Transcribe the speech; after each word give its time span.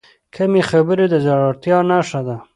کمې 0.35 0.61
خبرې، 0.69 1.05
د 1.09 1.15
زړورتیا 1.25 1.77
نښه 1.89 2.21
ده. 2.27 2.35